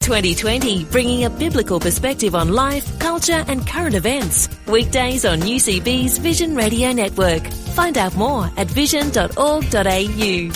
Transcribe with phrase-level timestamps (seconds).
[0.00, 4.48] 2020, bringing a biblical perspective on life, culture, and current events.
[4.66, 7.46] Weekdays on UCB's Vision Radio Network.
[7.74, 10.52] Find out more at vision.org.au.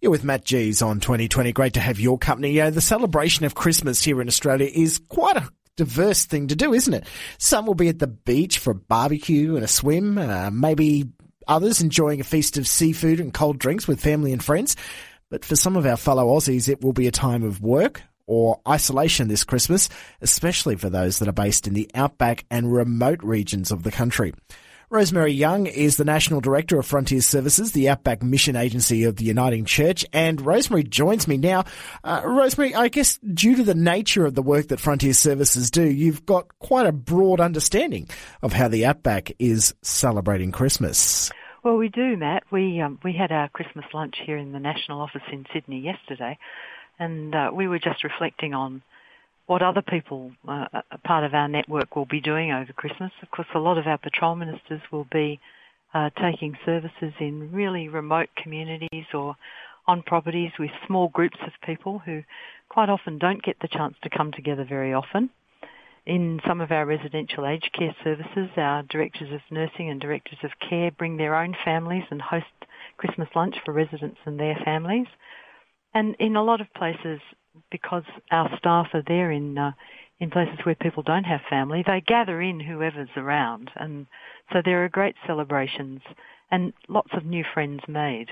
[0.00, 1.52] You're with Matt G's on 2020.
[1.52, 2.52] Great to have your company.
[2.52, 6.72] Yeah, the celebration of Christmas here in Australia is quite a diverse thing to do,
[6.72, 7.04] isn't it?
[7.38, 10.18] Some will be at the beach for a barbecue and a swim.
[10.18, 11.06] Uh, maybe
[11.48, 14.76] others enjoying a feast of seafood and cold drinks with family and friends.
[15.30, 18.60] But for some of our fellow Aussies, it will be a time of work, or
[18.68, 19.88] isolation this Christmas,
[20.20, 24.32] especially for those that are based in the outback and remote regions of the country.
[24.90, 29.24] Rosemary Young is the National Director of Frontier Services, the Outback Mission Agency of the
[29.24, 31.64] Uniting Church, and Rosemary joins me now.
[32.04, 35.82] Uh, Rosemary, I guess due to the nature of the work that Frontier Services do,
[35.82, 38.08] you've got quite a broad understanding
[38.42, 41.32] of how the Outback is celebrating Christmas.
[41.64, 42.44] Well, we do, Matt.
[42.52, 46.38] We um, we had our Christmas lunch here in the national office in Sydney yesterday,
[46.98, 48.82] and uh, we were just reflecting on
[49.46, 50.66] what other people, uh,
[51.04, 53.12] part of our network, will be doing over Christmas.
[53.22, 55.38] Of course, a lot of our patrol ministers will be
[55.92, 59.36] uh, taking services in really remote communities or
[59.86, 62.22] on properties with small groups of people who
[62.68, 65.30] quite often don't get the chance to come together very often.
[66.06, 70.50] In some of our residential aged care services, our directors of nursing and directors of
[70.58, 72.46] care bring their own families and host
[72.96, 75.06] Christmas lunch for residents and their families.
[75.94, 77.20] And in a lot of places,
[77.70, 79.72] because our staff are there in uh,
[80.20, 84.06] in places where people don't have family, they gather in whoever's around, and
[84.52, 86.00] so there are great celebrations
[86.50, 88.28] and lots of new friends made.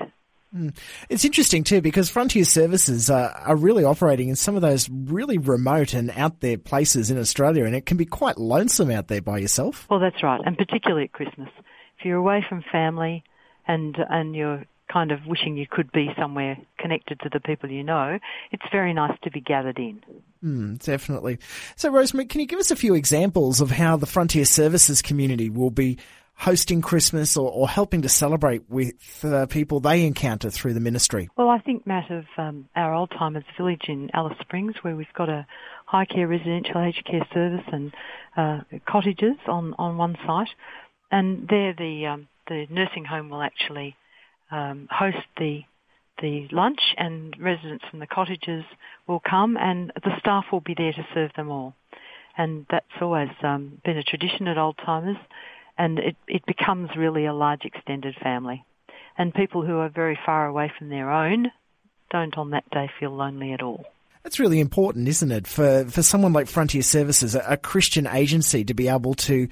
[0.55, 0.75] Mm.
[1.09, 5.37] It's interesting too because Frontier Services are, are really operating in some of those really
[5.37, 9.21] remote and out there places in Australia, and it can be quite lonesome out there
[9.21, 9.87] by yourself.
[9.89, 11.49] Well, that's right, and particularly at Christmas,
[11.97, 13.23] if you're away from family
[13.67, 17.83] and and you're kind of wishing you could be somewhere connected to the people you
[17.83, 18.19] know,
[18.51, 20.01] it's very nice to be gathered in.
[20.43, 21.39] Mm, definitely.
[21.75, 25.49] So, Rosemary, can you give us a few examples of how the Frontier Services community
[25.49, 25.97] will be
[26.35, 31.29] hosting Christmas or, or helping to celebrate with uh, people they encounter through the ministry?
[31.37, 35.07] Well, I think, Matt, of um, our Old Timers Village in Alice Springs, where we've
[35.15, 35.47] got a
[35.85, 37.93] high care residential aged care service and
[38.37, 40.49] uh, cottages on, on one site.
[41.11, 43.95] And there the, um, the nursing home will actually
[44.53, 45.63] um, host the
[46.21, 48.63] the lunch, and residents from the cottages
[49.07, 51.73] will come, and the staff will be there to serve them all.
[52.37, 55.17] And that's always um, been a tradition at Old Timers,
[55.75, 58.63] and it, it becomes really a large extended family.
[59.17, 61.51] And people who are very far away from their own
[62.11, 63.83] don't on that day feel lonely at all.
[64.21, 68.63] That's really important, isn't it, for, for someone like Frontier Services, a, a Christian agency,
[68.63, 69.47] to be able to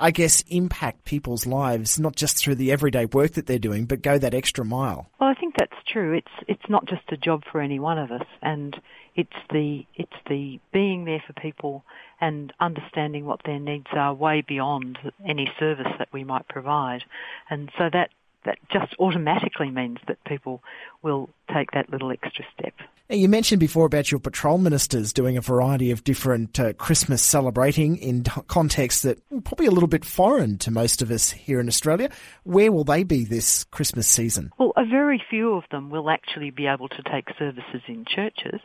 [0.00, 4.02] I guess, impact people's lives, not just through the everyday work that they're doing, but
[4.02, 5.08] go that extra mile.
[5.20, 6.14] Well, I think that's true.
[6.14, 8.76] It's it's not just a job for any one of us, and
[9.14, 11.84] it's the it's the being there for people
[12.20, 17.04] and understanding what their needs are way beyond any service that we might provide,
[17.48, 18.10] and so that
[18.44, 20.62] that just automatically means that people
[21.02, 22.74] will take that little extra step.
[23.10, 27.96] You mentioned before about your patrol ministers doing a variety of different uh, Christmas celebrating
[27.96, 31.68] in contexts that are probably a little bit foreign to most of us here in
[31.68, 32.10] Australia.
[32.44, 34.52] Where will they be this Christmas season?
[34.58, 38.60] Well, a very few of them will actually be able to take services in churches,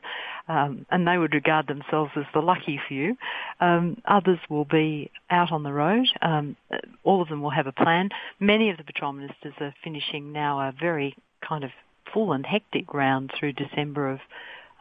[0.50, 3.16] um, and they would regard themselves as the lucky few.
[3.62, 6.08] Um, others will be out on the road.
[6.22, 6.58] Um,
[7.06, 8.09] all of them will have a plan.
[8.42, 11.16] Many of the patrol ministers are finishing now a very
[11.48, 11.72] kind of
[12.14, 14.19] full and hectic round through December of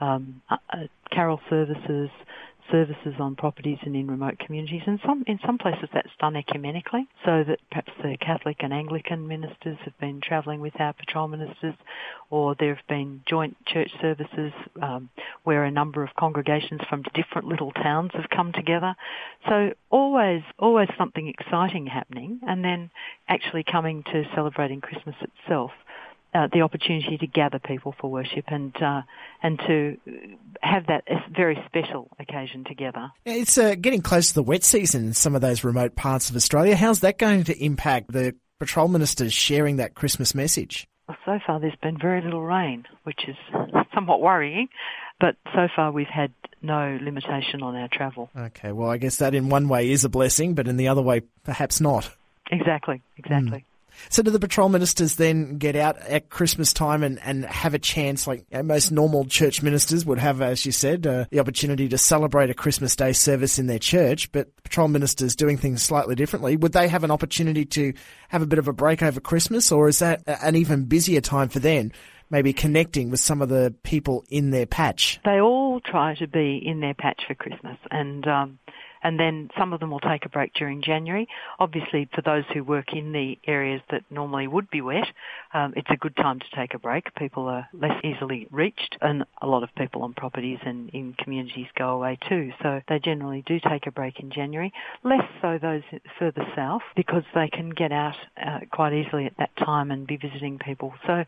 [0.01, 0.77] um, uh, uh,
[1.11, 2.11] carol services,
[2.71, 4.83] services on properties and in remote communities.
[4.87, 9.29] And some in some places that's done ecumenically, so that perhaps the Catholic and Anglican
[9.29, 11.75] ministers have been travelling with our patrol ministers,
[12.31, 15.09] or there have been joint church services um,
[15.45, 18.95] where a number of congregations from different little towns have come together.
[19.49, 22.91] So always, always something exciting happening, and then
[23.29, 25.73] actually coming to celebrating Christmas itself
[26.35, 29.03] uh, the opportunity to gather people for worship and uh,
[29.43, 29.97] and to
[30.61, 33.11] have that very special occasion together.
[33.25, 36.37] It's uh, getting close to the wet season in some of those remote parts of
[36.37, 36.77] Australia.
[36.77, 40.87] How's that going to impact the patrol ministers sharing that Christmas message?
[41.09, 43.37] Well, so far there's been very little rain, which is
[43.95, 44.69] somewhat worrying.
[45.21, 46.33] But so far, we've had
[46.63, 48.31] no limitation on our travel.
[48.37, 51.03] Okay, well, I guess that in one way is a blessing, but in the other
[51.03, 52.11] way, perhaps not.
[52.51, 53.59] Exactly, exactly.
[53.59, 53.65] Mm.
[54.09, 57.79] So do the patrol ministers then get out at Christmas time and, and have a
[57.79, 61.99] chance, like most normal church ministers would have, as you said, uh, the opportunity to
[61.99, 66.57] celebrate a Christmas Day service in their church, but patrol ministers doing things slightly differently.
[66.57, 67.93] Would they have an opportunity to
[68.29, 71.49] have a bit of a break over Christmas, or is that an even busier time
[71.49, 71.93] for them?
[72.31, 75.21] Maybe connecting with some of the people in their patch.
[75.23, 78.59] They all try to be in their patch for Christmas, and um,
[79.03, 81.29] and then some of them will take a break during January.
[81.59, 85.07] Obviously, for those who work in the areas that normally would be wet,
[85.55, 87.15] um, it's a good time to take a break.
[87.15, 91.67] People are less easily reached, and a lot of people on properties and in communities
[91.77, 92.53] go away too.
[92.63, 94.73] So they generally do take a break in January.
[95.03, 95.83] Less so those
[96.19, 100.17] further south because they can get out uh, quite easily at that time and be
[100.17, 100.95] visiting people.
[101.07, 101.25] So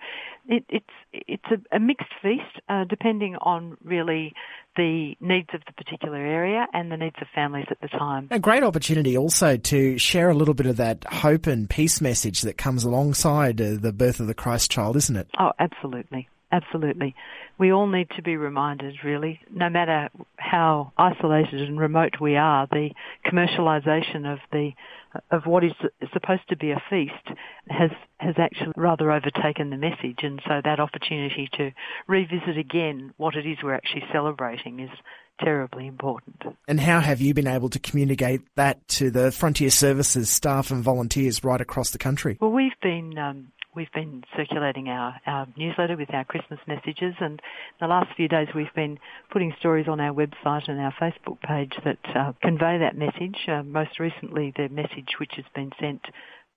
[0.49, 4.35] it, it's it's a, a mixed feast, uh, depending on really
[4.77, 8.29] the needs of the particular area and the needs of families at the time.
[8.31, 12.43] A great opportunity also to share a little bit of that hope and peace message
[12.43, 15.29] that comes alongside uh, the birth of the Christ child, isn't it?
[15.39, 16.29] Oh, absolutely.
[16.55, 17.17] Absolutely.
[17.59, 22.69] We all need to be reminded, really, no matter how isolated and remote we are,
[22.71, 22.91] the
[23.27, 24.71] commercialisation of the
[25.31, 25.73] of what is
[26.13, 30.79] supposed to be a feast has has actually rather overtaken the message, and so that
[30.79, 31.73] opportunity to
[32.07, 34.91] revisit again what it is we're actually celebrating is
[35.41, 36.43] terribly important.
[36.69, 40.83] And how have you been able to communicate that to the Frontier Services staff and
[40.83, 42.39] volunteers right across the country?
[42.41, 47.41] Well, we've been um, we've been circulating our, our newsletter with our Christmas messages and
[47.81, 48.99] the last few days we've been
[49.33, 53.37] putting stories on our website and our Facebook page that uh, convey that message.
[53.49, 56.03] Uh, most recently the message which has been sent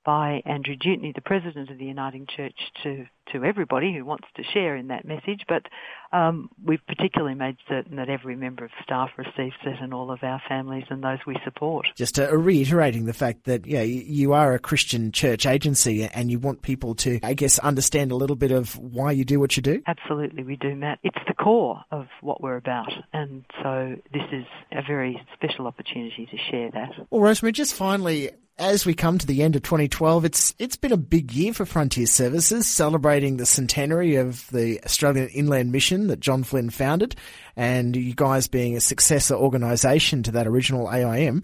[0.06, 4.44] by Andrew Dutney, the President of the Uniting Church, to, to everybody who wants to
[4.44, 5.42] share in that message.
[5.48, 5.64] But
[6.12, 10.24] um, we've particularly made certain that every member of staff receives it and all of
[10.24, 11.88] our families and those we support.
[11.96, 16.40] Just uh, reiterating the fact that yeah, you are a Christian church agency and you
[16.40, 19.64] want people to, I guess, understand a little bit of why you do what you
[19.64, 19.82] do?
[19.88, 21.00] Absolutely, we do, Matt.
[21.04, 22.92] It's the core of what we're about.
[23.14, 26.92] And so this is a very special opportunity to share that.
[27.10, 30.92] Well, Rosemary, just finally, as we come to the end of 2012, it's it's been
[30.92, 36.20] a big year for Frontier Services, celebrating the centenary of the Australian Inland Mission that
[36.20, 37.16] John Flynn founded,
[37.56, 41.44] and you guys being a successor organisation to that original AIM.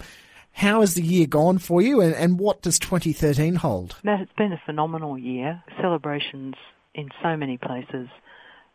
[0.52, 3.96] How has the year gone for you, and, and what does 2013 hold?
[4.04, 5.64] Matt, it's been a phenomenal year.
[5.82, 6.54] Celebrations
[6.94, 8.08] in so many places,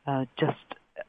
[0.06, 0.56] uh, just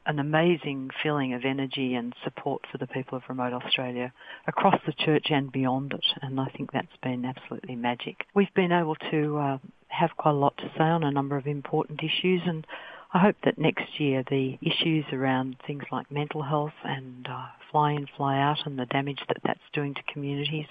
[0.06, 4.12] an amazing feeling of energy and support for the people of remote Australia
[4.46, 6.04] across the church and beyond it.
[6.22, 8.24] And I think that's been absolutely magic.
[8.34, 9.58] We've been able to uh,
[9.90, 12.66] have quite a lot to say on a number of important issues and
[13.12, 17.92] I hope that next year the issues around things like mental health and uh, fly
[17.92, 20.66] in, fly out and the damage that that's doing to communities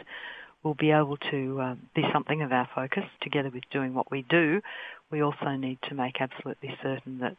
[0.63, 4.25] will be able to uh, be something of our focus together with doing what we
[4.29, 4.61] do.
[5.11, 7.37] We also need to make absolutely certain that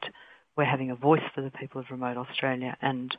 [0.57, 3.17] we're having a voice for the people of remote Australia and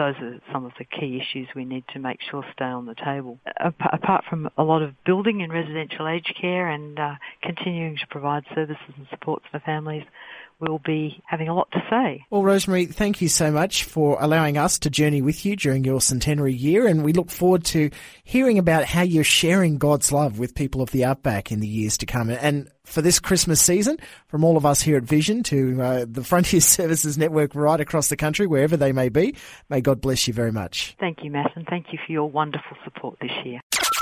[0.00, 2.94] those are some of the key issues we need to make sure stay on the
[2.94, 3.38] table.
[3.58, 8.44] Apart from a lot of building in residential aged care and uh, continuing to provide
[8.54, 10.04] services and supports for families,
[10.60, 12.24] we'll be having a lot to say.
[12.30, 16.00] Well, Rosemary, thank you so much for allowing us to journey with you during your
[16.00, 17.90] centenary year, and we look forward to
[18.24, 21.98] hearing about how you're sharing God's love with people of the outback in the years
[21.98, 22.30] to come.
[22.30, 26.24] And for this Christmas season, from all of us here at Vision to uh, the
[26.24, 29.36] Frontier Services Network right across the country, wherever they may be,
[29.68, 30.96] may God bless you very much.
[31.00, 33.60] Thank you, Matt, and thank you for your wonderful support this year.